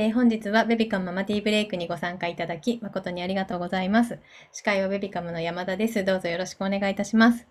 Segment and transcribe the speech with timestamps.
[0.00, 4.20] えー本日はベビカムママティーブレイクにご参加いただき誠にありがとうございます。
[4.52, 6.04] 司会はベビカムの山田です。
[6.04, 7.48] どうぞよろしくお願いいたします。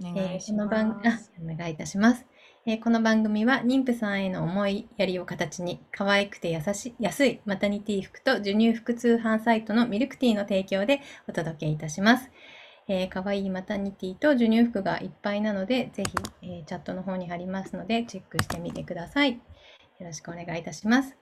[0.00, 1.32] おえー願いしまこの番あす。
[1.42, 2.24] お願いいたします、
[2.66, 12.30] えーこの番組は妊婦さんへの思いやりを形に可愛くて優し安いマタニティ服と授乳服通販サイトのミルクティーの提供でお届けいたします。
[12.86, 19.32] えー、可愛いマタニティと授乳服がいっぱいなので、ぜひ、えーチャットの方に貼りますので、チェックしてみてください。
[19.32, 19.38] よ
[19.98, 21.16] ろしくお願いいたします。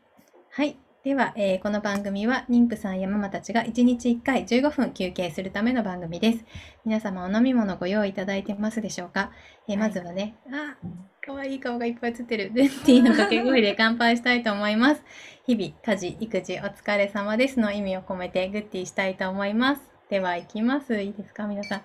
[0.56, 0.78] はい。
[1.04, 6.46] では、えーこの番組は妊婦さんやママたちが1日1回15分休憩するための番組です。
[6.86, 9.32] 皆様お飲み物ご用意いただいてますでしょうか、
[9.68, 10.78] えーはいまずはね、あ、
[11.20, 12.50] かわいい顔がいっぱい映ってる。
[12.54, 15.02] グッティの掛け声で乾杯したいと思います。
[15.46, 19.82] 日々、家事、育児、お疲れ様ですの意味を込めてグッティしたいと思います。
[20.08, 21.02] では、行きます。
[21.02, 21.82] いいですか、皆さん。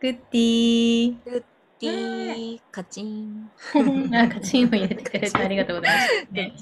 [0.00, 3.50] グッティグッティー、カチン。
[3.72, 4.16] ー。
[4.24, 6.26] あ、カチンを入れてくれてありがとうございます。
[6.32, 6.52] ね。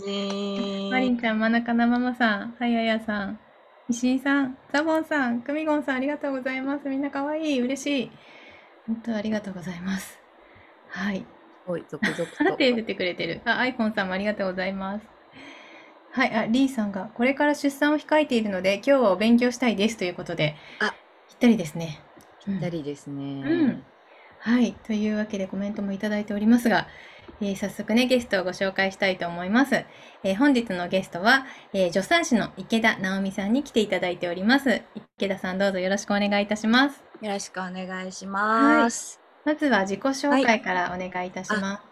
[0.90, 3.40] マリンちゃん、真中なママさん、はややさん、
[3.88, 6.88] 石井さん、ザボンさん、クミゴンさん、ありがとうございます。
[6.88, 8.10] みんな可愛い、嬉しい。
[8.86, 10.18] 本当ありがとうございます。
[10.88, 11.24] はい。
[11.66, 12.56] おい、続々と。
[12.56, 13.40] 手振ってくれてる。
[13.44, 15.06] あ、アイコンさんもありがとうございます。
[16.12, 20.94] はい、あ、リーさんが、これから出産を控えているので、今日はお勉強したいですということで、あ
[21.28, 22.00] ぴったりですね。
[22.44, 23.22] ぴったりですね。
[23.22, 23.84] うん
[24.38, 26.86] はい、というわけでコメントもいただいておりますが、
[27.40, 29.74] えー早速ね、ゲストをご紹介したいと思います。
[30.22, 34.82] えー本日のゲストは、えー助産師の池田直美さんに来ていただいております。
[35.18, 37.02] 池田さん、どうぞよろしくお願いいたします。
[37.20, 39.20] よろしくお願いします。
[39.44, 41.64] まずは自己紹介からお願いいたします。
[41.64, 41.85] はい、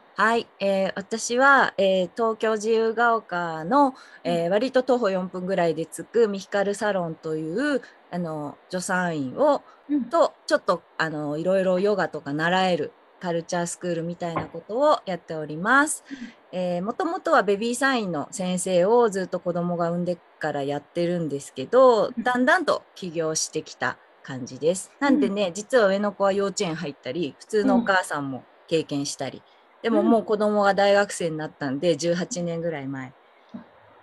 [0.60, 10.04] えー私は、えー東京自由が丘の、えー割と徒歩4分ぐらいで着くミヒカルサロンというあの助産院をうん。
[10.04, 16.04] とちょっとあのいろいろヨガとか習えるカルチャースクールみたいなことをやっております。
[16.52, 22.22] えー、もともとはベビーサインの先生をずっと子供が産んでからやってるんですけどうん。
[22.22, 24.92] だんだんと起業してきた感じです。
[25.00, 29.53] なんでね、実は上の子は幼稚園入ったり普通のお母さんも経験したり、うん
[29.91, 33.12] もう子供が大学生になったんで18年ぐらい前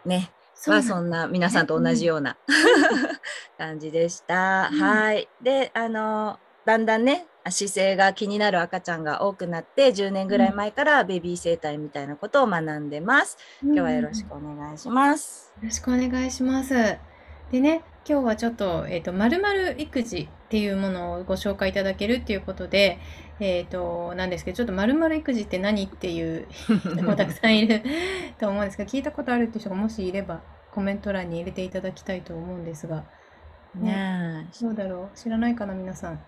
[0.05, 0.31] ね
[0.69, 2.37] はそんな皆さんと同じような
[3.57, 4.69] 感じでした。
[4.71, 5.27] うんはい。
[5.41, 13.37] で、あの、だんだんね、姿勢が気になる赤ちゃんが多くなって、10年ぐらい前からベビー生態みたいなことを学んでます。
[13.63, 15.51] 今日はよろしくお願いします。
[15.57, 17.10] よろしくお願いします。
[17.51, 22.97] でね、今日はちょっと、えっ、と、まるまる育児っていうものをご紹介いただけるっていうことで、
[23.41, 27.83] えっ、と、なんですけど、ちょっとまるまる育児って何っていう人 もたくさんいる
[28.39, 30.41] と思うんですけど、聞いたことあるっていう人がもしいれば、
[30.71, 33.03] コメント欄に入れていただきたいと思うんですが、
[33.75, 34.63] ねえ。
[34.63, 35.17] どうだろう？
[35.17, 36.19] 知らないかな、皆さん。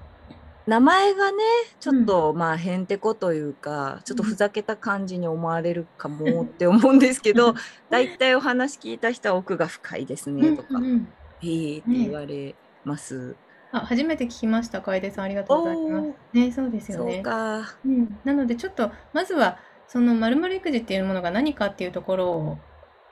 [0.66, 1.38] 名前がね、
[1.80, 7.54] ちょっと、まあへんてこというか、ちょっとふざけた感じに思われるかもって思うんですけど、
[7.90, 11.08] だいたいお話聞いた人は奥が深いですねとか、うんうん
[11.42, 13.36] えーって言われます。
[13.74, 15.26] あ、初めて聞きました、楓さん。
[15.26, 16.14] ありがとうございます。
[16.32, 17.22] ね、そうですよそうね。
[17.22, 17.76] か。
[17.86, 19.58] うん、なのでちょっとまずは
[19.88, 22.58] そのまるまる育児っていうものが何かっていうところを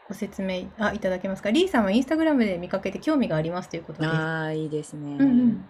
[0.08, 1.52] ご説明あいただけますか。
[1.52, 4.14] リーさんはインスタグラムで見かけて興味がありますということです。
[4.14, 5.16] ああ、いいですね。
[5.16, 5.66] うんうん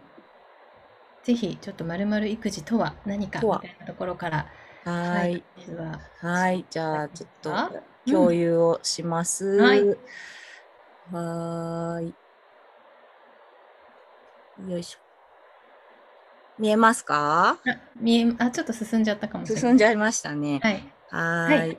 [1.24, 4.48] ぜひちょっとまるまる育児とは何かみたいなところから、
[4.84, 5.44] ははい
[5.78, 6.66] ははい。
[6.70, 7.72] じゃあ、ちょっとあ
[8.06, 9.60] 共有をします。
[9.60, 9.84] はい
[11.12, 12.16] はーい。
[14.70, 15.00] よいしょ。
[16.58, 17.58] 見えますか？
[17.66, 19.64] あ見えあちょっと進んじゃったかもしれない。
[19.64, 20.60] 進んじゃいましたね。
[20.62, 20.94] はい。
[21.10, 21.78] はーい。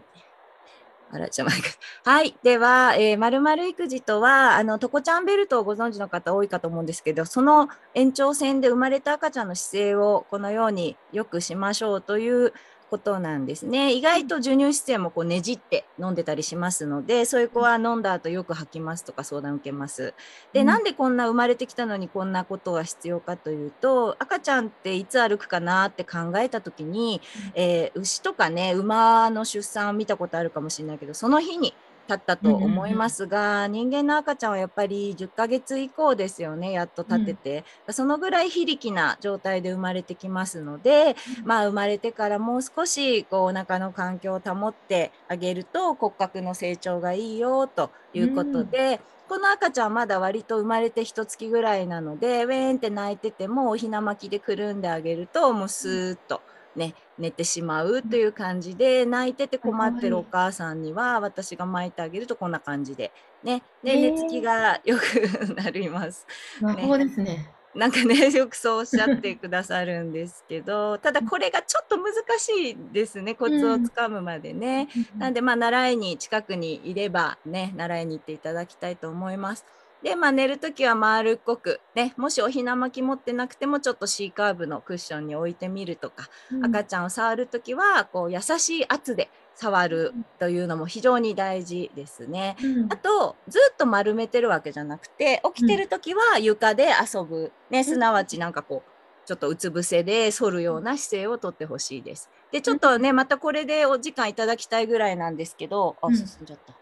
[1.14, 2.34] あら、じゃあ、はい。
[2.42, 12.54] では、えー、まるまる育児とは、あの、トコちゃんベルトをご存知の方多いかと思うんですけど、その延長線で生まれた赤ちゃんの姿勢をこのようによくしましょうという
[12.92, 13.94] ことなんですね。
[13.94, 20.12] 意外と授乳姿勢もこうねじって飲んでたりしますので、そういう子は飲んだ後よく吐きますとか相談受けます。
[20.52, 27.22] で、うんなんでこんな生まれてきたのにこんなことが必要かというと、赤ちゃんっていつ歩くかなって考えた時に、
[27.54, 31.74] えー牛とかね馬の出産を見たことあるかもしれないけどその日に
[32.08, 49.00] 立ったと思いますが、人間の赤ちゃんはやっぱり10ヶ月以降ですよねやっと立てて、そのぐらい非力な状態で生まれてきますので、まあ生まれてからもう少しこうお腹の環境を保ってあげると骨格の成長がいいよということで。
[49.28, 56.42] この赤ちゃんはまだ割と生まれて一月ぐらいなのでウェーンって泣いててもおひな巻きでくるんであげるともうスーッと
[56.74, 66.26] ね、寝てしまうという感じで泣いてて困ってるお母さんには私が巻いてあげるとこんな感じでねで寝つきがよくなります。
[66.60, 67.52] 魔法ですね。
[67.74, 74.88] なんかね よくそうおっしゃってくださるんですけどただこれがちょっと難しいですねコツをつかむまでね。
[75.16, 79.64] なんでまあ習いに近くにいればね習いに行っていただきたいと思います。
[80.02, 92.56] で、まあ、寝るときは丸っこく、ね、もしおひな巻き持ってなくてもちょっと C カーブのクッションに置いてみるとか、うん、赤ちゃんを触るときはこう優しい圧で触るというのも非常に大事ですね。
[92.62, 102.28] うん、あとずっと丸めてるわけじゃなくて起きてる時は床で遊ぶ、ね、すなわちなんかこうちょっとうつ伏せで反るような姿勢をとってほしいです。
[102.50, 106.74] でちょっとねまたこれでお時間いただきたいぐらいなんですけどあ進んじゃった。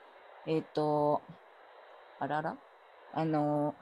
[0.47, 1.21] えっ、ー、と
[2.19, 2.57] あらら？
[3.13, 3.75] あの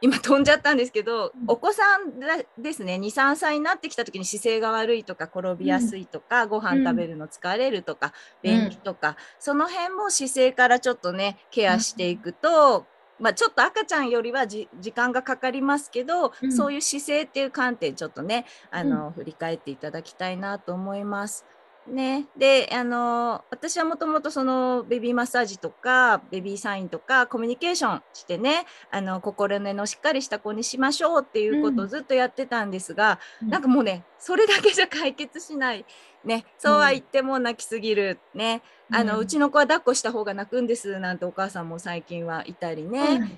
[0.00, 2.20] 今飛んじゃったんですけど、お子さん
[2.62, 2.94] ですね。
[2.96, 8.12] 23歳になってきた時に姿勢が悪いとか転びやすいとか、うん、ご飯食べるの疲れるとか、
[8.44, 12.86] うん、便秘とか、その辺も姿勢からちょっとねケアしていくと、
[13.18, 21.44] うん、まあ、ちょっと赤ちゃんよりは時間がかかりますけど、そういう姿勢っていう観点ちょっとねあの、振り返っていただきたいなと思います。
[21.88, 35.84] ね、であの私はもともとそのベビーマッサージとかベビーサインとかコミュニケーションしてねあの心根のしっかりした子にしましょうっていうことをずっとやってたんですが、うん、なんかもうねそれだけじゃ解決しない。
[36.24, 43.30] ね、そうは言っても泣きすぎる、ね、あの、うん、うちの子は抱っこした方が泣くんですなんてお母さんも最近はいたりね、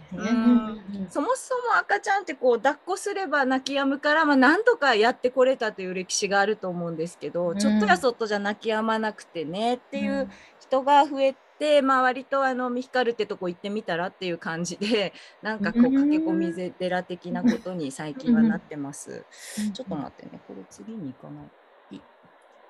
[1.08, 10.30] そもそも赤ちゃんってこう抱っこすれば泣き止むから、まあ、なんとかやってこれたという歴史があると思うんですけど、うん、ちょっとやそっとじゃ泣き止まなくてねっていう
[10.60, 15.12] 人が増えて、まあ、割とあのミヒカルってとこ行ってみたらっていう感じで
[15.42, 19.24] なんかこう駆け込み寺的なことに最近はなってます。
[19.72, 21.59] ちょっと待ってねこれ次に行かない。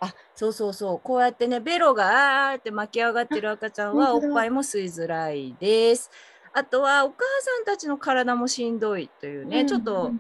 [0.01, 1.01] あそうそうそう。
[1.01, 6.11] こうやってねベロがあーって巻き上がってる赤ちゃんはおっぱいも吸いづらいです。
[6.53, 10.13] あとはお母さんたちの体もしんどいというね、うん、ちょっと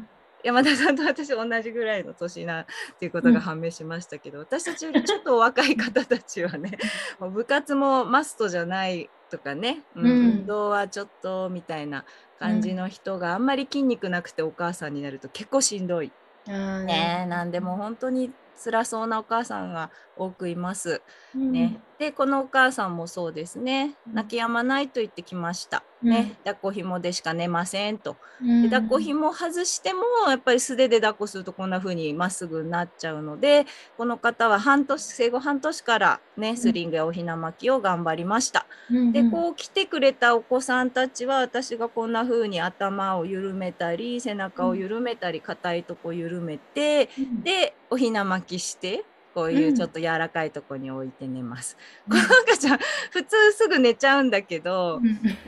[0.45, 2.67] 山田さんと私同じぐらいの年なっ
[2.99, 6.79] ていうことが判明しましたけど、うん、私たちよりちょっと若い方たちはね
[7.19, 12.05] もう部活もマストじゃないとかね、うん、運動はちょっとみたいな
[12.39, 16.13] 感じの人があんまり筋肉なくてお母さんになると結構しんどい。
[16.47, 21.03] ね、なんでも本当に辛そうなお母さんが多くいます。
[21.35, 23.95] うん、ね、でこのお母さんもそうですね。
[24.11, 25.85] 泣き止まないと言ってきました。
[26.03, 28.17] ね、抱っこひもでしか寝ませんと。
[28.41, 30.01] で抱っこひも外しても
[30.31, 33.67] やっぱり素手で抱っこするとこんな風にまっすぐになっちゃうので
[33.99, 38.65] この方は半年生後半年からねスリングやおひな巻きを頑張りました。
[39.13, 47.11] でこう来てくれたお子さんたちは私がこんな風に頭を緩めたり背中を緩めたり硬いとこ緩めて
[47.45, 49.05] でおひな巻きして
[49.35, 51.77] こういうちょっと柔らかいとこに置いて寝ます。
[52.09, 52.79] うん、この赤ちゃん
[53.11, 55.01] 普通すぐ寝ちゃうんだけど、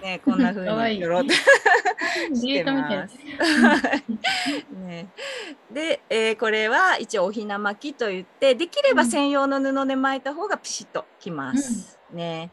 [0.03, 1.35] ね、こんな風によろって
[2.35, 3.19] してます。
[4.85, 5.09] ね、
[5.71, 11.99] で、えー、これは一応おひな巻きといってできれば専用の布で巻いた方がピシッときます。
[12.11, 12.51] うん、ね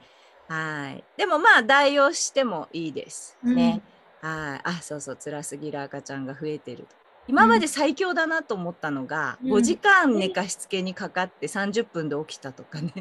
[0.48, 1.04] はい。
[1.16, 3.82] でもまあ代用してもいいですね。
[4.22, 4.62] うん、はい。
[4.64, 5.18] あそうそう。
[5.24, 6.99] 辛すぎる赤ちゃんが増えてると。
[7.30, 12.92] 今まで最強だなと思ったのが、うん、5時間寝かしつけにかかって30分で起きたとかね。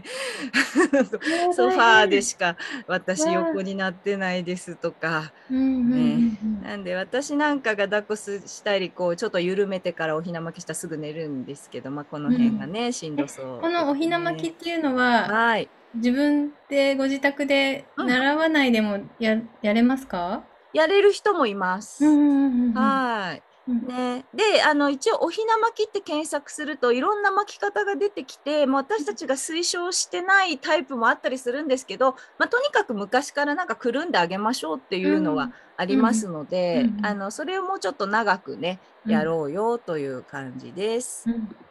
[1.57, 20.45] ソファーでしか私横になってないですとか、ね、なんで私なんかが抱っこしたりこうちょっと緩めてからおひな巻きしたらすぐ寝るんですけど、まあ、この辺がね、うん、しんどそう、ね、このおひな巻きっていうのは、はい、自分でご自宅で習わないでもやうん、やれますか？
[20.75, 22.05] やれる人もいます。
[22.05, 23.43] はい。
[23.69, 36.99] ね、であの一応おひな巻きって検索するといろんな巻き方が出てきてもう私たちが推奨してないタイプもあったりするんですけど、まあ、とにかく昔からなんかくるんであげましょうっていうのはありますので、うん。
[36.99, 41.27] うん、あのそれをもうちょっと長くねやろうよという感じです。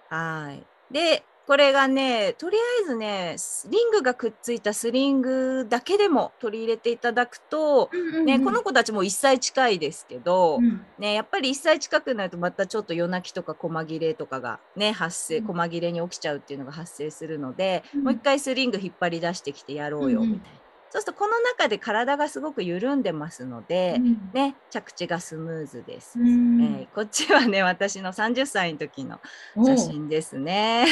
[0.09, 0.63] はい。
[0.93, 3.37] でこれがねとりあえずね
[3.69, 7.89] リングがくっついたスリングだけでも取り入れていただくと、
[8.25, 20.66] ね、この子たちも1歳近いですけど、うん、ね、やっぱり1歳近くなるとまたちょっと夜泣きとか細切れとかが、ね、発生細切れに起きちゃうっていうのが発生するので、うん、もう一回スリング引っ張り出してきてやろうよみたいな。
[20.89, 29.19] そうするとこの中で体がすごく緩んでますので、うん、ね、着地がスムーズです、うん、えー、こっちはね私の30歳の時の
[29.55, 30.85] 写真ですね。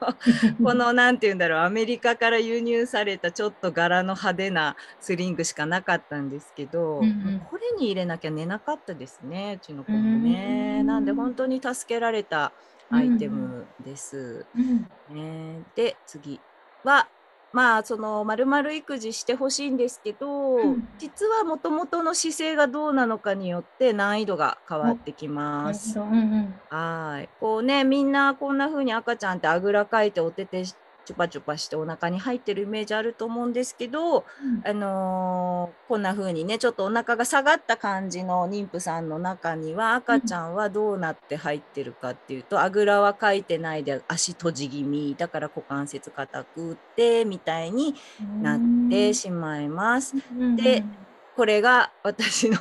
[0.62, 10.82] この何て言うんだろうアメリカから輸入されたちょっと柄の派手なスリングしかなかったんですけど、うん、これに入れなきゃ寝なかったですねうちの子もね。
[10.82, 12.52] なんで本当に助けられた
[12.90, 14.46] アイテムです。
[15.10, 16.40] ね、で次
[16.84, 17.08] は
[17.54, 25.28] まあそのまるまる育児してほしいんですけど、うん実はもともとの姿勢がどうなのかによって難易度が変わってき
[25.62, 25.98] なます。
[26.00, 26.60] うんうん。
[26.68, 27.30] はい。
[27.38, 30.64] こうね、みんなこんな風に赤ちゃんってあぐらかいてお手手
[31.04, 34.24] チュパチュパしてお腹に入ってるイメージあると思うんですけど、
[34.64, 47.94] あのーこんな風にね、ちょっとお腹が下がった感じの妊婦さんの中には赤ちゃんはどうなって入ってるかっていうと、あぐらはかいてないで足閉じ気味、だから股関節硬くってみたいに
[48.42, 50.16] なってしまいます。
[50.36, 50.84] うんで
[51.36, 52.56] これが私の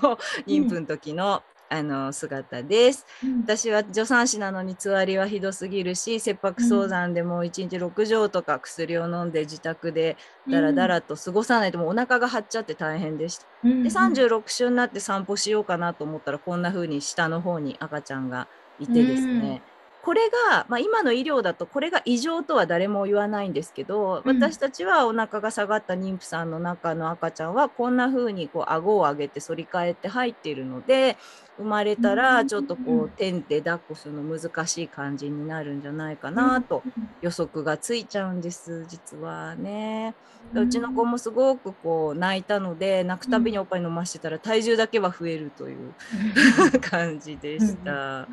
[0.47, 3.05] 妊婦の時の、あの姿です。
[3.23, 10.15] うん私は助産師なのにつわりはひどすぎるし切迫早産でもう1日6錠とか薬を飲んで自宅で
[10.47, 13.45] だらだらと過ごさないともうお腹が張っちゃって大変でした。
[13.63, 18.47] うんで36週になって散歩しようかなと思ったらこんな風に下の方に赤ちゃんが
[18.79, 19.61] いてですね、
[20.03, 24.37] これが、まあ、今の医療だとこれが異常とは誰も言わないんですけど、うん。
[24.37, 31.15] 私たちはお腹が下がった妊婦さんの中の赤ちゃんはこんな風にこう顎を上げて反り返って入っているので
[31.55, 32.15] 生まれたうん。
[32.17, 36.83] らちょっとこう点で抱っこするの難しい感じになるんじゃないかなと
[37.21, 40.15] 予測がついちゃうんです実はね。
[40.53, 45.93] うちの子もすごくこう泣いたので泣くたびにおっぱい飲ましてたら体重だけは増えるという
[46.83, 48.27] 感じでした。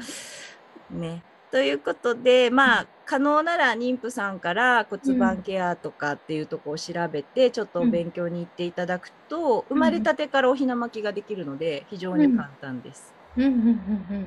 [0.90, 13.12] ね、ということでまあ可能なら妊婦さんから骨盤ケアとかっていうとこを調べてちょっとお勉強に行っていただくと、生まれたてからおひな巻きができるので非常に簡単です。
[13.36, 14.26] うんうんうん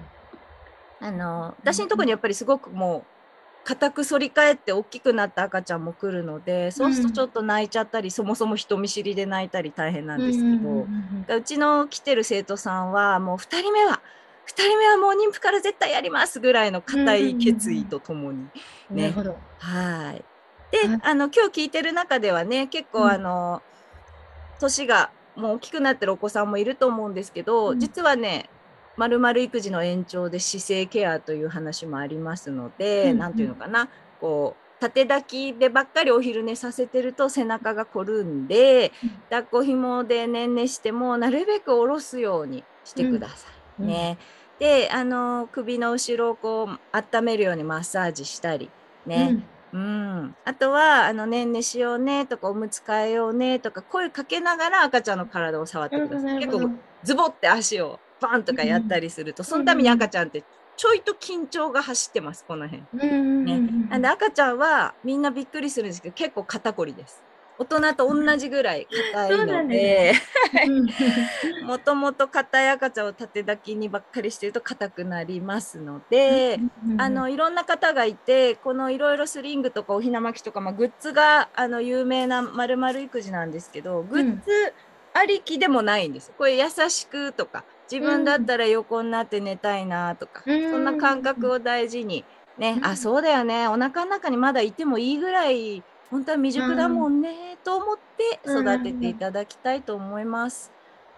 [1.00, 11.38] あの私のところにやっぱりすごくもう硬く反り返って大きくなった赤ちゃんも来るのでそうするとちょっと泣いちゃったり、そもそも人見知りで泣いたり大変なんですけど、うんうんうんうん。
[11.38, 14.02] うちの来てる生徒さんはもう2人目は
[14.48, 18.48] 2人目はもう妊婦から絶対やりますぐらいの固い決意とともに。
[18.92, 18.98] うん。
[18.98, 19.38] なるほど。
[19.60, 20.26] はい。
[20.72, 21.00] で、はい。
[21.04, 23.10] あの今日聞いてる中ではね結構うん。
[23.10, 23.62] あの、
[24.60, 27.80] 年がもう大きくなってるお子さんもいると思うんですけど、うん。
[27.80, 28.50] 実はね
[28.98, 33.90] まるまる育児の延長で姿勢ケアという話もありますので、うんなんていうのかな。
[34.20, 39.10] こう縦抱きでばっかりお昼寝させてると背中がこるんで、うん。
[39.30, 43.58] 抱っこ紐でねんねしてもなるべく下ろすようにしてください。
[43.58, 44.18] うんね、
[44.60, 48.70] であの首の後ろをこう温めるようにマッサージしたり
[49.06, 56.40] ね、うん、あとはあのねんねしようねとかおむつ替えようねとか声かけながら赤ちゃんの体を触ってください。
[56.40, 56.70] 結構
[57.04, 60.44] ズボって足をバンとかやったりすると、そのために赤ちゃんって
[60.78, 62.84] ちょいと緊張が走ってますこの辺。
[62.94, 63.60] ね。
[63.90, 67.22] なんで赤ちゃんはみんなびっくりするんですけど結構肩こりです。
[67.64, 70.14] 大人と同じぐらい硬いので
[70.54, 76.60] で、もともと硬い赤ちゃんを縦抱きにばっかりしてると硬くなりますので、
[76.98, 84.74] あのいろんな方がいてこのいろいろスリングとかおひな巻きとか、まあ、グッズがあの有名なまるまる育児なんですけどグッズ
[85.14, 86.32] ありきでもないんです。
[86.38, 90.72] これ優しくとか自分だったら横になって寝たいなとか、うん。
[90.72, 92.26] そんな感覚を大事に
[92.58, 92.86] ね、うん。
[92.86, 93.68] あそうだよね。
[93.68, 100.72] お腹の中にまだいてもいいぐらい本当は未熟だもんね、と思って育てていただきたいと思います。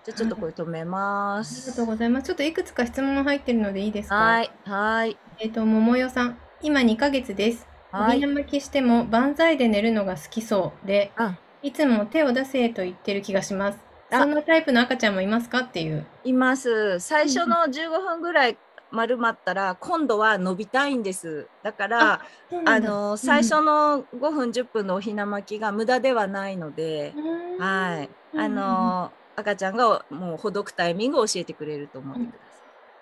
[0.05, 1.75] じゃあちょっとこれ止めまありがす。
[1.75, 2.27] とうございます。
[2.27, 4.15] ちょっといくつか質問入ってるのでいいですか？
[4.15, 6.37] はいはいえっ、と、桃代さん。
[6.61, 7.67] 今2ヶ月です。
[7.91, 13.79] はいおひな巻きしても万歳で寝るのが好きそうで、あいつも手を出せと言ってる気がします。
[14.11, 15.59] あそんなタイプの赤ちゃんもいますか？
[15.59, 16.05] っていう。
[16.23, 16.99] います。
[17.01, 18.57] 最初の15分ぐらい
[18.95, 21.47] 丸まったら今度は伸びたいんです。
[21.63, 22.21] だから
[22.65, 32.37] あの最初の5分10分のおひな巻きが無駄ではないので、うんはい、うんあの赤ちゃんがもうほどくタイミングを教えてくれると思ってくだ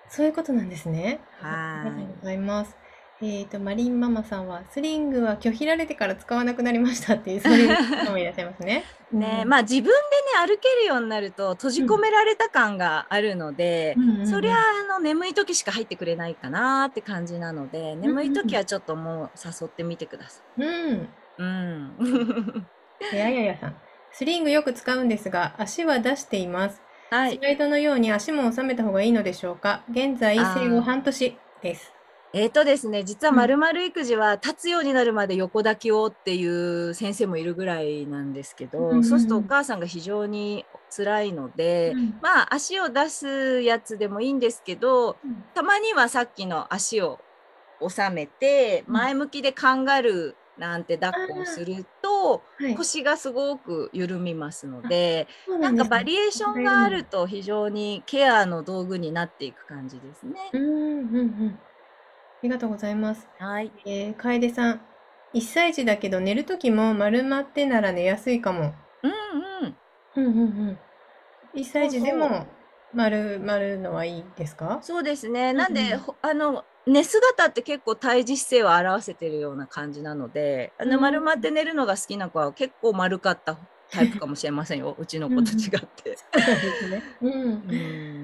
[0.09, 1.19] そういうことなんですね。
[1.39, 2.82] はいありがとうございます。
[3.25, 8.83] えっ、と、マリンママさんは、スリングは拒否られてから使わなくなりましたっていう、そういう方もいらっしゃいますね。
[9.13, 9.93] ね、うんまあ自分でね
[10.39, 20.63] 歩けるようになると閉じ込められた感があるので、うんそりゃあの眠い時しか入ってくれないかなって感じなので、眠い時はちょっともう誘ってみてください。
[20.63, 21.09] うん。
[21.37, 22.67] うん。
[23.11, 23.75] でやややさん。
[24.11, 26.81] スリングよく使うんですが、足は出しています。
[27.09, 27.41] はいス。
[27.41, 31.92] ライドのように足も収めた方がいいのでしょうか現在、生後半年です。
[32.35, 33.37] えーとですね、実はうん。
[33.37, 42.21] まるまる育児は立つようになるまで横抱きをっていう先生もいるぐらいなんですけど、うんそうするとお母さんが非常に辛いので、うん。
[42.21, 45.21] まあ足を出すやつでもいいんですけど
[45.53, 47.23] たまにはさっきの足を
[47.87, 49.03] 収めてうん。
[49.03, 52.75] 前向きでカンガルーなんて抱っこをするとはい。
[52.75, 60.33] 腰がすごく緩みますのでそうなんかバリエーションがあると非常にケアの道具になっていく感じですね。
[60.53, 61.63] うんうんうん。
[62.43, 63.25] ありがとうございます。
[63.39, 64.81] はい、えー、楓さん。
[65.33, 68.73] 1歳児だけど寝るときも丸まってなら寝やすいかも。
[69.01, 69.11] うん
[69.65, 69.75] うん。
[70.15, 70.77] うんうんうん。
[71.55, 72.45] 1歳児でも
[72.93, 74.79] 丸まるのはいいですか？
[74.81, 75.53] そうですね。
[75.53, 83.57] んなんで、うんほあの、寝姿って結構胎児姿勢を表せてるような感じなので、あのうん丸まって寝るのが好きな子は結構丸かった
[83.89, 84.95] タイプかもしれませんよ。
[84.99, 86.17] うちの子と違って。
[86.41, 87.03] そうですね。
[87.21, 87.33] うん。
[87.33, 88.22] うん。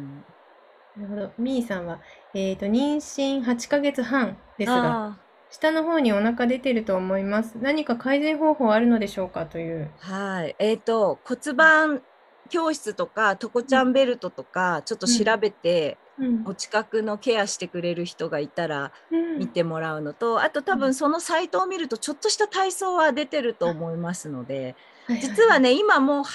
[0.99, 1.31] なるほど。
[1.37, 2.01] みーさんは、
[2.33, 7.57] えっと、妊娠8ヶ月半ですが、あ下の方にお腹出てると思います。
[7.59, 9.89] 何か改善方法あるのでしょうかという。
[10.01, 10.55] ーはい。
[10.59, 12.01] えっ、と、骨盤
[12.49, 16.09] 教室とか、トコちゃんベルトとか、ちょっと調べて、うん
[16.45, 24.75] お近くのケアしてくれる人がいたらうん見てもらうのと、あと多分そのサイトを見るとちょっとした体操は出てると思いますので、
[25.07, 26.25] 実はね今もう89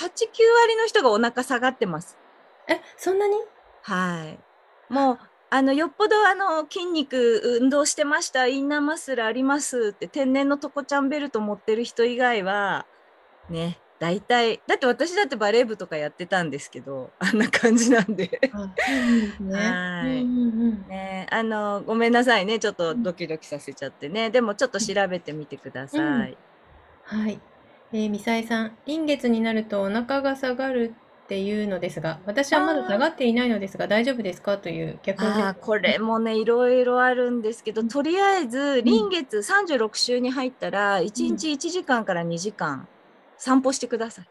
[0.62, 2.16] 割の人がお腹下がってます。
[2.66, 3.36] え、そんなに？
[3.82, 4.38] はい。
[4.94, 5.18] もう
[5.50, 12.86] あのよっぽどあの筋肉運動してましたインナーマッスルありますって天然のトコちゃんベルト持ってる人以外は
[13.50, 18.40] ね大体だって私だってバレー部とかやってたんですけどあんな感じなんで。
[20.88, 21.26] ね。
[21.28, 26.36] あのごめんなさいねちょっとドキドキさせちゃってねでもちょっと調べてみてください。
[27.02, 27.40] はい。
[27.92, 34.58] えー、ミサエさん、臨月になるとお腹が下がるっていうのですが、私はまだ下がっていないのですが、大丈夫ですか？
[34.58, 35.28] という逆に。
[35.28, 42.86] あーこれもねいろいろあるんですけどとりあえず臨月36週に入ったら1日1時間から2時間
[43.38, 44.28] 散歩してください。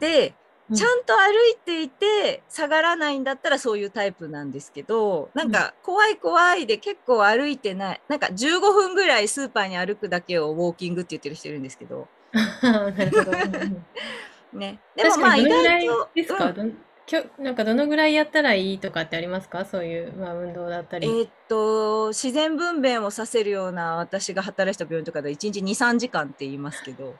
[0.00, 0.34] で
[0.70, 0.76] うん。
[0.76, 8.00] ちゃんと歩いていて下がらないんだったらそういうタイプなんですけどなんか怖い怖いで結構歩いてない。
[8.08, 12.08] なんか15分ぐらいスーパーに歩くだけをウォーキングって言ってる人いるんですけど。
[12.62, 13.32] なるほど。
[14.54, 19.64] ねでもまあ意どのぐらい外とですか、うんきょなんかどのぐらいやったらいいとかってありますか？
[19.66, 21.06] そういう、まあ、運動だったり。
[21.06, 27.14] えーっと自然分娩をさせるような私が働いてた病院とかで1日23時間って言いますけど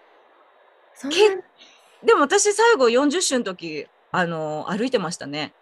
[1.10, 1.42] け
[2.06, 5.52] でも私最後40週の時あの歩いてましたね。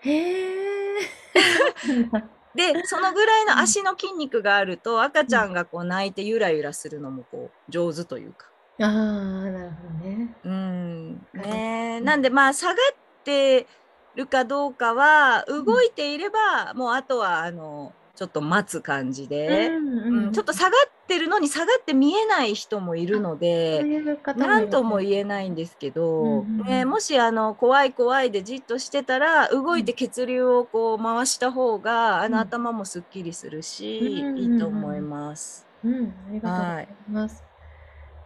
[0.00, 0.98] へえ。
[2.54, 8.48] でそのぐらいの足の筋肉があると赤ちゃんがこう泣いてゆらゆらするのもこう上手というか。
[8.80, 10.36] ああ、なるほどね。
[10.44, 11.28] うん。
[11.34, 12.04] はいねうん。
[12.04, 12.76] なんでまあ下がっ
[13.24, 13.66] て
[14.14, 20.32] るかどうかは動いていれば、もうあとはあのちょっと待つ感じで、うんうん。
[20.32, 23.88] ちょっと下がってるのに下がって見えない人もいるので。
[23.88, 26.64] いう方なんともい言えないんですけど、うんうんうん。
[26.68, 32.34] ね、もしあの怖い怖いでじっとしてたら動いて血流をこう回した方が、あうん。
[32.34, 34.38] の頭もすっきりするし、うんうんうん。
[34.42, 35.66] いいと思います。
[35.82, 37.47] うん、ありがとうございます。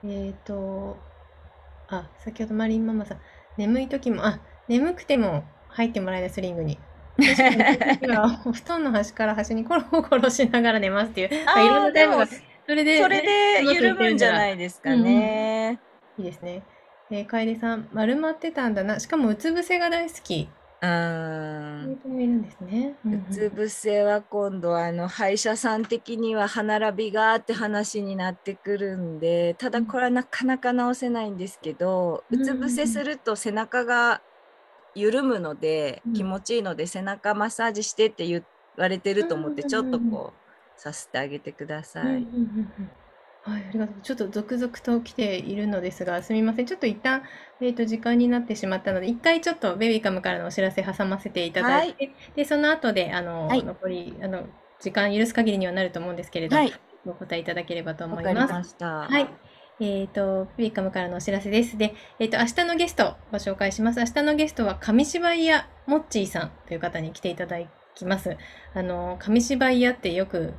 [0.04, 0.96] えっ、と、
[1.88, 3.18] あ、先ほどマリンママさん、
[3.56, 6.78] 眠い時も、あ、眠くても入ってもらえないスリングに。
[8.44, 15.80] お布団の端から端にコロコロしながら寝ますっていう、あまあいろんなタイプがそれで、それで緩むんじゃないですかね。
[16.18, 16.62] いいですね。
[17.10, 18.98] えー、楓さん、丸まってたんだな。
[18.98, 20.48] しかも、うつ伏せが大好き。
[20.82, 21.96] うん。
[22.00, 22.96] 人もいるんですね。
[23.04, 34.20] うんううんつ伏せは今度あの歯医者さん的には歯並びがって話になってくるんでただこれはなかなか直せないんですけど、うつ伏せすると背中が
[34.94, 36.12] 緩むので、うん。
[36.14, 38.44] 気持ちいいので背中マッサージしてって言
[38.76, 42.04] われてると思ってうんちょっとこうさせてあげてください。
[42.04, 42.90] うんうんうんうん
[43.42, 44.00] はい、ありがとう。
[44.02, 46.66] ちょっと続々と来ているのですが、すみません。
[46.66, 47.22] ちょっと一旦、
[47.60, 54.44] えっと、時間になってしまったので、一回ちょっとベビーカムからのお知らせ挟ませていただいて、で、その後で、あの、はい残り、あの、
[54.80, 56.72] 時間許す限りにはなると思うんですけれど、はい、
[57.06, 58.52] お答えいただければと思わかりいます。
[58.52, 58.86] ました。
[58.86, 59.28] はい。
[59.80, 61.76] えっ、と、ベビーカムからのお知らせです。
[61.76, 63.98] で、えっ、と、明日のゲストをご紹介します。
[63.98, 67.58] 明日のゲストは、紙芝居屋モッチーさんという方に来ていただ
[67.94, 68.36] きます。
[68.74, 70.54] あの、紙芝居屋ってよく、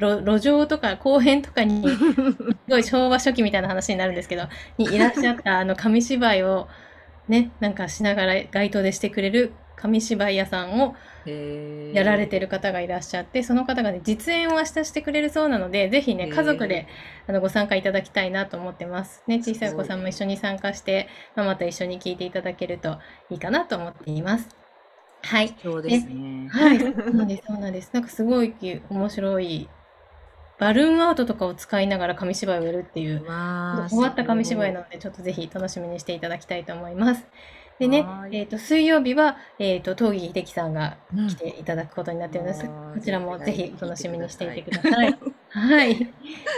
[0.00, 2.00] 路路上とか公園とかに、
[2.66, 6.68] すごい昭和初期みたいな話になるんですけど、にいらっしゃったあの紙芝居を
[7.28, 10.96] ね、なんかしながら街頭でしてくれる紙芝居屋さんを
[11.92, 16.86] やられてる方がいらっしゃって、その方がね、実演を明日してくれるそうなので、ぜひね、家族で
[17.26, 19.24] あのご参加いただきたいなと思ってます。
[19.26, 24.48] ね、小さいお子さんも一緒に参加して、ママと一緒に聞いていただけるといいかなと思っています。
[25.22, 25.56] はい。
[25.62, 26.48] そうですね。
[26.50, 27.90] はい、そうなんです、そうなんです。
[27.92, 28.56] なんかすごい
[28.90, 29.70] 面白い、
[30.60, 37.26] バルーンアートとかを使いながら紙芝居をやるっていう、終わった紙芝居すなので、ちょっとぜひ楽しみにしていただきたいと思います。
[37.78, 40.98] でねえっ、と、水曜日は、えっ、と、東儀秀樹さんが
[41.30, 45.18] 来ていただくことになっているのでこちらもぜひお楽しみにしていてください。
[45.52, 45.98] はい。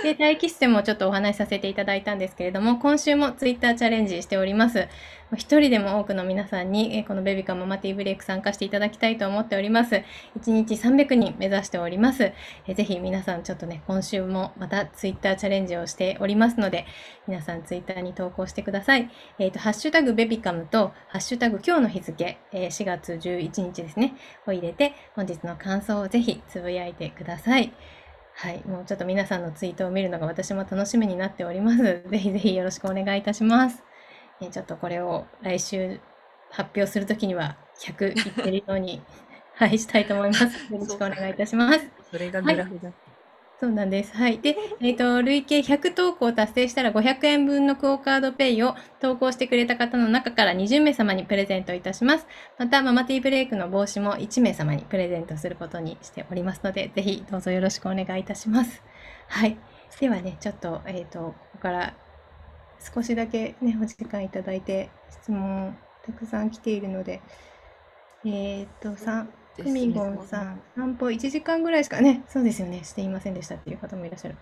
[0.03, 4.87] で、待機室でもちょっとお話しさせていただいたんですけれども、今週もツイッターチャレンジしております。
[5.35, 9.95] 一人でも多くの皆さんに、このベビカママティブレイク参加していただきたいと思っております。
[9.95, 10.05] 1
[10.51, 12.33] 日300人目指しております。
[12.69, 16.85] ぜひ皆さんちょっとね、今週もまたツイッターチャレンジをしておりますので、
[17.27, 19.11] 皆さんツイッターに投稿してください。
[19.39, 24.15] えっ、と、ハッシュタグベビカムと、ハッシュタグ今日の日付、えー4月11日ですね、
[24.47, 27.73] を入れて、本日の感想をぜひつぶやいてください。
[28.35, 32.03] はい、もうちょっと皆さんのツイートを見るのが私も楽しみになっております。
[32.09, 33.83] ぜひぜひよろしくお願いいたします。
[34.41, 36.01] えーちょっとこれを来週
[36.51, 39.03] 発表するときには100いってるように、
[39.55, 40.45] はい、したいと思います。
[40.73, 41.91] よろしくお願いいたします。
[42.11, 42.93] それがグラフだ。
[43.63, 44.13] そうなんです。
[44.17, 44.41] はい。
[44.41, 52.27] で、 えっ、と、累計100投稿を達成したら500円分のクオカードペイを投稿してくれた方の中から20名様にプレゼントいたします。
[52.59, 58.83] また、ママティーブレイクの帽子も1名様にプレゼントすることにしておりますので、ぜひどうぞよろしくお願いいたします。
[59.29, 59.57] はい。
[60.01, 61.95] ではね、ちょっと、えっ、と、ここから
[62.81, 67.23] 少しだけね、お時間いただいて、質問たくさん来ているので、
[68.25, 68.97] えっ、と、
[69.57, 74.37] さクミゴンさん、散歩1時間ぐらいしかね、そうですよね、していませんでしたっていう方もいらっしゃる。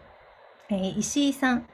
[0.70, 1.68] えー石井さん、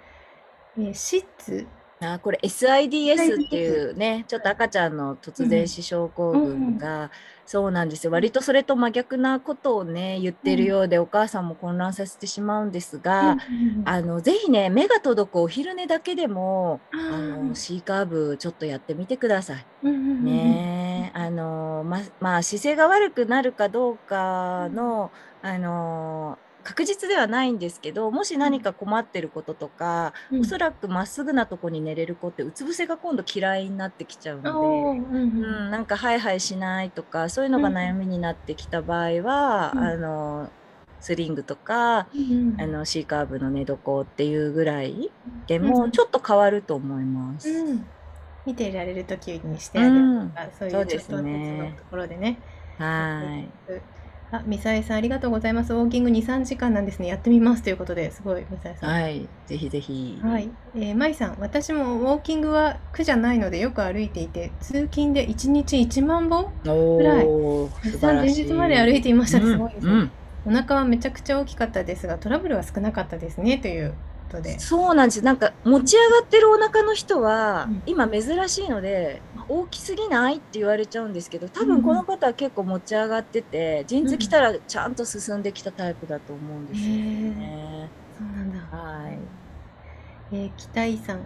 [0.78, 1.66] えー、シッツ、
[2.00, 7.10] あこれ SIDS っていうねちょっと赤ちゃんの突然死症候群が、
[7.46, 8.12] そうなんですよ。
[8.12, 13.38] 割とそれと真逆なことをね言ってるようで、お母さんも混乱させてしまうんですが、
[13.84, 19.66] あのぜひね目が届くお昼寝だけでもあの C カーブちょっとやってみてください。
[19.82, 30.40] ねあのままあ姿勢が悪くなるかどうかのあの確実ではないんですけどもし何か困ってることとか、うん。
[30.40, 34.50] おそらくまっすぐなとこに寝れる子ってうつ伏せが今度嫌いになってきちゃうので。
[34.50, 39.78] うんううんん、なんかハイハイしないとかそういうのが悩みになってきた場合は、うん。
[39.78, 40.50] あの
[40.98, 45.12] スリングとか、うんあの C カーブの寝床っていうぐらい
[45.46, 47.48] でうんもちょっと変わると思います。
[47.48, 47.86] うん。
[48.44, 52.40] 見てられる時にしてあげるとか、そういそうですうちょっとところでね。
[52.78, 53.22] は
[53.68, 53.72] い。
[54.36, 55.72] あ、ミサエさんありがとうございます。
[55.72, 57.08] ウォーキング2、3時間なんですね。
[57.08, 58.90] やってみますということで、すごい、ミサエさん。
[58.90, 60.18] はい、ぜひぜひ。
[60.22, 68.28] はい、えー、マイさん、私もウォーキングは苦じゃないのでよく歩いていて、通勤で1日1万歩おらいお、素出産前。
[68.28, 69.92] 日まで歩いていましたすごいですね。
[69.92, 70.10] うん
[70.46, 73.94] お腹はめちゃくちゃ大きかったですが、トラブルは少なかったですね、という
[74.30, 74.60] ことで。
[74.60, 75.22] そうなんです。
[75.22, 80.36] なんか持ち上がってるお腹の人は、うん今珍しいので大きすぎない？
[80.36, 87.90] って言われちゃうんですけど多うんうん分この方は結構持ち上がってて陣痛来たらちゃんと進んできたタイプだと思うんですよね。
[88.18, 88.58] そうなんだ。
[88.76, 89.18] はい。
[90.32, 91.20] えー、北井さん。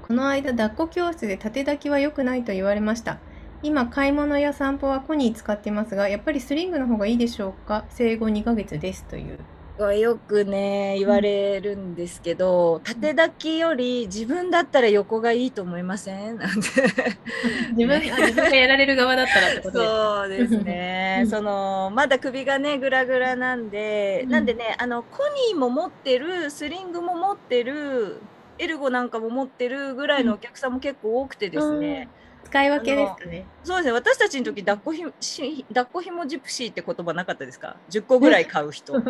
[0.00, 3.18] この間、抱っこ教室で縦抱きは良くないと言われました。
[3.62, 7.86] 今、買い物や散歩はコニー使っていますが、やっぱりスリングの方がいいでしょうか？
[7.90, 9.38] 生後2ヶ月ですという。
[9.78, 16.38] はよくね言われるんですけど、縦抱きより自分だったら横がいいと思いません？
[16.38, 16.68] なんて。
[17.74, 21.20] 自分、あ自分がやられる側だったらってことでそうですね。
[21.24, 21.30] うん。
[21.30, 24.30] そのまだ首がねグラグラなんで、うん。
[24.30, 25.18] なんでねあのコ
[25.50, 28.20] ニーも持ってるスリングも持ってる
[28.58, 32.08] エルゴなんかも持ってるぐらいのお客さんも結構多くてですね、
[32.44, 33.46] 使い分けですかね。
[33.64, 33.92] そうですね。
[33.92, 38.94] 私たちの時抱っこひし抱っこひもジプシーって言葉なかったですか？10個ぐらい買う人。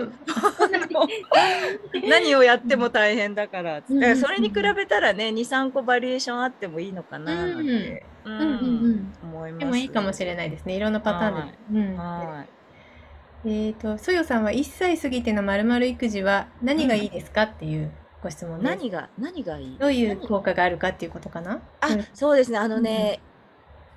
[2.09, 9.61] 何をやっても大変だからからそれに比べたらね23個バリエーションあってもいいのかななんて、思います。
[9.61, 10.77] でもいいかもしれないですね。
[10.77, 11.41] いろんなパターンで。
[11.41, 11.59] はい。
[11.73, 11.97] うん。
[11.97, 12.49] はい。
[13.45, 17.43] えっ、と、そよさんは1歳過ぎてのまるまる育児は何がいいですか？
[17.43, 17.91] っていう
[18.23, 18.63] ご質問。
[18.63, 19.79] 何が何がいい？
[19.79, 21.61] どういう何効果があるかっていうことかな？
[21.81, 22.07] あ、うん。
[22.15, 22.59] そうですね。
[22.59, 23.21] あのね、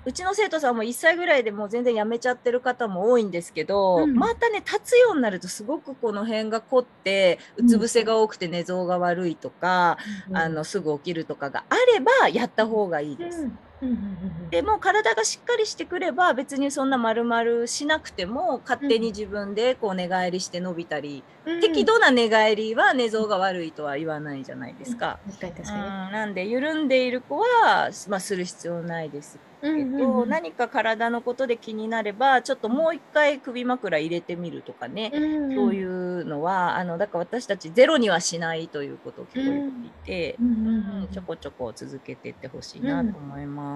[0.04, 4.14] うちの生徒さんも1歳ぐらいでもう全然やめちゃってる方も多いんですけど、うん。
[4.14, 9.98] またね立つようになるとすごくこの辺が凝ってうつ伏せが多くて寝相が悪いとか、
[10.32, 13.48] あのすぐ起きるとかがあればやった方がいいです。
[13.86, 14.50] うんうんうんうん。
[14.50, 25.20] でも体がしっかりしてくれば別にそんな丸々しなくても勝手に自分でこう寝返りして伸びたり、うん適度な寝返りは寝相が悪いとは言わないじゃないですか。
[25.26, 29.70] 確かに確うん、かなんで緩んでいる子は、まあ、する必要ないですに。
[29.70, 30.28] うんけど、うんうん。
[30.28, 41.08] 何か体のことで気になればちょっともう一回首枕入れてみるとかね、うんそういうのはあのだから私たちゼロにはしないということを結構言っていて、うんうんうんうん。
[41.12, 43.75] ちょこちょこ続けていってほしいなと思いま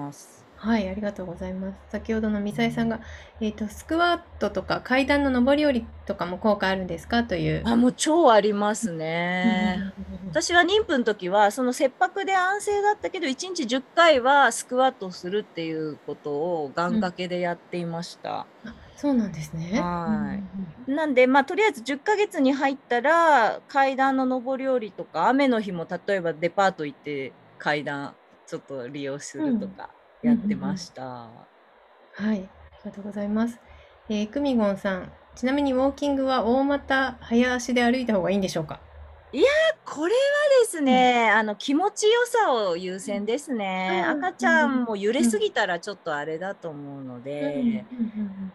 [0.57, 1.79] はい、ありがとうございます。
[1.89, 2.99] 先ほどのミサイさんが、
[3.39, 7.23] えっと、スクワットとか階段の上り下りとかも効果あるんですか？
[7.23, 7.63] という。
[7.65, 9.91] あもう超ありますね。
[10.29, 18.41] 私は妊婦の時はその切迫で安静だったけど1日10回はスクワットするっていうことを願掛けでやっていました。
[18.63, 19.81] あそうなんですね。
[19.81, 20.37] は
[20.87, 28.13] うんなんでまあとりあえず10ヶ月に入ったら階段の上り下りとか雨の日も例えばデパート行って階段
[28.51, 29.89] ちょっと利用するとか
[30.21, 31.03] やってました。
[31.03, 31.29] は
[32.19, 32.49] い、あり
[32.83, 33.57] がとうございます。
[34.09, 38.81] えー、クミゴンさん、ちなみにウォーキングは大股早足で歩いた方がいいんでしょうか？
[39.85, 40.17] これは
[40.63, 44.25] ですね、あの気持ちよさを優先ですね、うん。
[44.25, 47.85] 赤ちゃんも揺れすぎたらちょっとあれだと思うので、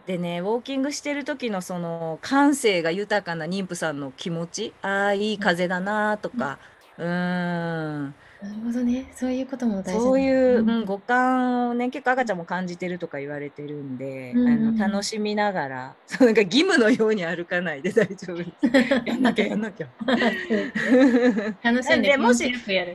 [0.05, 4.73] でねウォーキングしてる時のその感性が豊かな妊婦さんの気持ち。
[4.83, 6.59] ああいい風だなとか、
[6.99, 9.11] うーんなるほどね。
[9.15, 19.05] そういうことも大事そういう、んうん、五感をね結構赤ちゃんも感じてるとか言われてるんで、うんうんあの楽しみながらそうなんか義務のように歩かないで 大丈夫です。
[19.05, 19.87] やんなきゃやんなきゃ。
[21.63, 22.53] 楽しんででもし。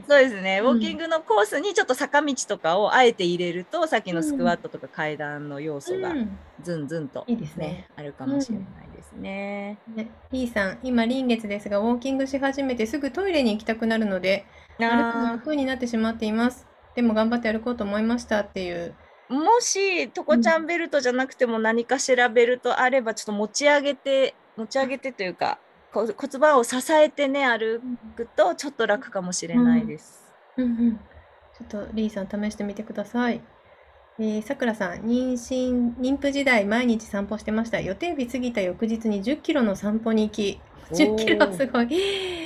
[0.09, 9.79] そうですね、うんウォーキングのコースにちょっと坂道とかをあえて入れるとさっきのスクワットとか階段の要素がうんずんずんと、いいですねあるかもしれないですね。
[9.95, 14.47] ね、リーさん、今臨月ですが、ウォーキングし始めてすぐトイレに行きたくなるので、
[14.79, 16.67] 歩くのあ億劫になってしまっています。
[16.95, 18.95] でも頑張って歩こうと思いましたっていう。
[19.31, 25.59] ーもしトコちゃんベルトじゃなくても何かしらベルトあればちょっと持ち上げて持ち上げてというか
[25.93, 27.81] こ骨盤を支えてね歩
[28.17, 30.23] くとちょっと楽かもしれないです。
[30.57, 30.97] うんうん。
[30.97, 33.43] ちょっとリーさん試してみてください。
[34.19, 37.81] えー、さくらさん、妊娠、妊婦時代毎日散歩してました。
[37.81, 40.61] 予定日過ぎた翌日に10キロの散歩に行き、
[40.93, 41.89] 10キロすごい。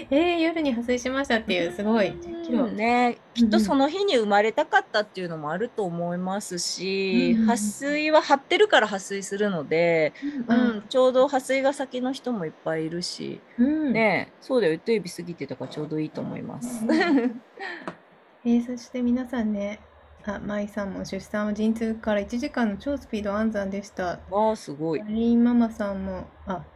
[0.09, 2.07] えー、夜に破水しましたっていう、すごい。
[2.07, 2.67] 10キロ。
[2.67, 10.13] うんね、きっとその日に生まれたかったっていうのもあると思いますし、うん撥水は張ってるから撥水するので、
[10.49, 13.93] ううんん、ちょうど撥水が先の人もいっぱいいるし、うん。
[13.93, 16.85] ね、そうだよ予定日過ぎてたからちょうどいいと思います。
[18.45, 19.81] えー、そして皆さんね、
[20.25, 24.21] あ、舞さんも出産は陣痛から1時間の超スピード安産でした。
[24.31, 25.03] わあすごい。
[25.07, 26.65] リンママさんも、あ、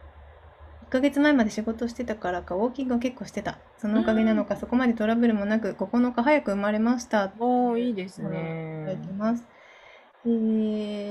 [0.91, 3.57] ヶ月前まで仕事してたからか、ウォーキングを結構してた。
[3.79, 7.31] そのおかげなのか、そこまでトラブルもなく、9日早く生まれました。
[7.39, 9.13] おーいいですいただいねて。
[9.13, 9.43] ます。
[10.25, 10.29] え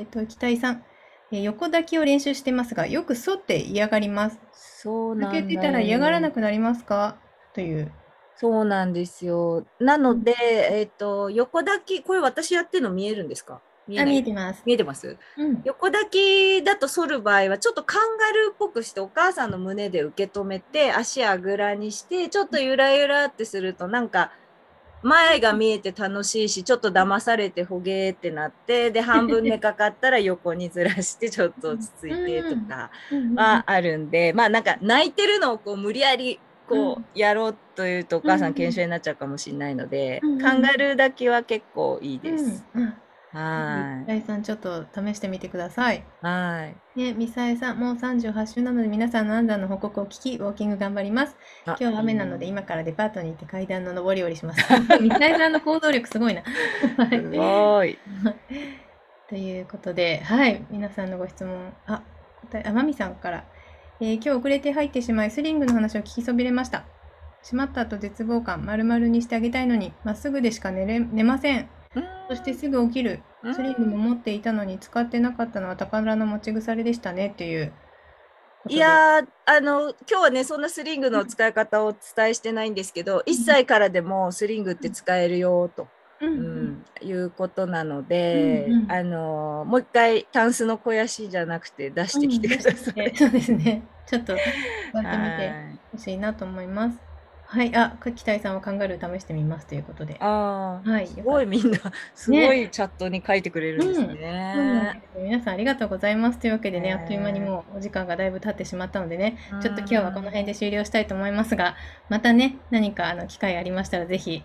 [0.02, 0.84] ーと、期待さん。
[1.32, 4.40] えー横抱きを練習してますが、よく反って嫌がります。
[4.52, 7.16] そうなんだよ抜けてたら嫌がらなくなりますか？
[7.54, 7.92] という。
[8.36, 9.64] そうなんですよ。
[9.78, 10.34] なので、
[10.72, 13.60] えっ、と横抱きこれ私やってるの見えるんですか？
[13.90, 14.62] 見あ、ない見えてます。
[14.64, 15.16] 見えてます？
[15.36, 15.60] うん。
[15.64, 24.30] 横抱きだと反る場合はちょっとカンガルーっぽくしてお母さんの胸で受け止めて足あぐらにしてちょっとゆらゆらってするとなんか
[25.02, 42.62] 前が見えて楽しいしちょっと騙されてほげーってなってで半分寝かかったら横にずらして ちょっと落ち着いてとかうんはあるんでまあなんか泣いてるのをこう無理やりこうやろうというとお母さうんん研修になっちゃうかもしれないのでうんカンガルー抱きは結構いいです。
[42.74, 42.82] うん。
[42.82, 42.94] うん
[43.32, 45.98] はミサイさん、ちょっと試してみてください。
[45.98, 51.36] いはいね、ミサイさん、もう38週なので、皆さんの安産の報告を聞き、ウォーキング頑張ります。
[51.66, 54.62] あ今日は雨なので、今からデパートに行って階段の上り下りします。
[55.00, 56.42] ミサイさんの行動力すごいな。
[56.96, 57.98] は いすごい。
[59.28, 62.02] ということで、はい、皆さんのご質問、あ、
[62.50, 63.44] 答え、あまみさんから、
[64.00, 66.84] えー今日遅れて入ってしまい、スリングの話を聞きそびれました。
[67.42, 71.68] しまった後絶望感、丸々にしてあげたいのに、まっすぐでしか寝れ寝ません。
[72.28, 73.22] そしてすぐ起きる。
[73.42, 77.72] うんスリングも持っていたのに使ってなかったのは宝の持ち腐れでしたねっていう
[78.62, 78.74] ことで。
[78.74, 85.88] いやーあの今日はねそんなスリングの使い方をお伝えしてないんですけど、1歳からでもスリングって使えるよと、
[86.20, 93.06] うんううんんいうことなので、うんうんあのもう一回タンスの肥やしじゃなくて出してきてください。
[93.08, 93.82] うんそうですね。
[94.06, 94.36] ちょっと
[94.92, 97.09] 使ってみてはいほしいなと思います。
[97.52, 100.16] はい、あ、かきたいさんはカンガルー試してみますということで。
[100.20, 101.06] あーはい。
[101.08, 101.78] すごいみんな
[102.14, 104.14] すごいチャットに書いてくれるんですね。
[104.14, 111.74] です皆さんありがとうございますというわけでね、ねあっという間にもうお時間がだいぶ経ってしまったのでね、ちょっと今日はこの辺で終了したいと思いますが、
[112.08, 114.44] またね、何かあの機会ありましたらぜひ、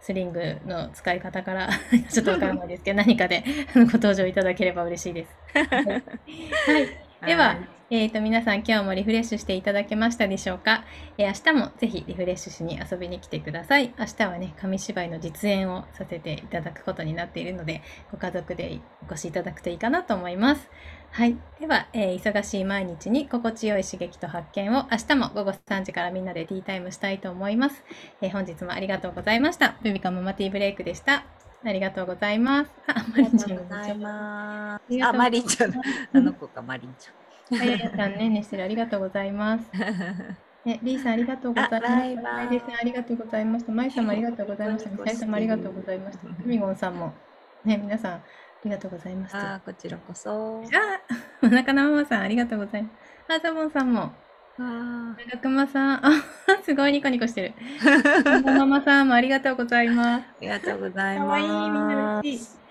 [0.00, 1.70] スリングの使い方から
[2.08, 3.42] ちょっとわからないですけど、何かで
[3.74, 5.36] ご登場いただければ嬉しいです。
[5.54, 6.88] はい。
[7.26, 7.56] では、
[7.94, 10.82] えー、と皆さん今日もリフレッシュしていただけましたでしょうか、
[11.18, 13.92] えー明日もぜひリフレッシュしに遊びに来てください。
[13.98, 20.70] 明日はね紙芝居の実演をさせていただくことになっているのでご家族でお越しいただくといいかなと思います。
[21.10, 21.36] はい。
[21.60, 27.84] では、えー忙しい毎日に心地よい刺激と発見を明日も午後3時からみんなでティータイムしたいと思います、
[28.22, 29.76] えー本日もありがとうございました。
[29.82, 31.26] ベビカママティーブレイクでした。
[31.62, 32.70] ありがとうございます。
[32.86, 33.58] あ、マリンちゃん
[35.04, 35.72] あ、マリンちゃん、
[36.14, 37.10] あの子か、マリンち
[37.50, 39.70] あややちゃんね、ねしてるありがとうございます。
[40.64, 41.86] ね、リーさんありがとうございます。
[41.86, 43.72] あバイバイライデさんありがとうございました。
[43.72, 44.90] まいさんもありがとうございました。
[44.90, 46.28] ミサイさんもありがとうございました。
[46.32, 47.12] ふみごんさんも、
[47.64, 48.20] ね、皆さんあ
[48.64, 49.38] りがとうございました。
[49.38, 50.62] ああ、こちらこそ。
[51.42, 53.34] お腹のママさんありがとうございます。
[53.34, 54.12] あ、ザボンさんも、
[54.58, 56.12] あ長熊さん、あ、
[56.62, 57.54] すごいニコニコしてる。
[58.44, 60.24] ママさんもありがとうございます。
[60.40, 62.28] りがとうございかわいい、みんなます。
[62.28, 62.61] 嬉しい。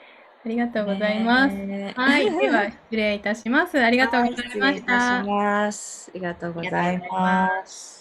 [0.43, 1.55] ありがとうございます。
[1.55, 3.79] ねはい、では失礼いたします。
[3.83, 5.23] ありがとうございましはい失礼いたたし。
[5.23, 6.09] ます。
[6.09, 8.00] ありがとうございます。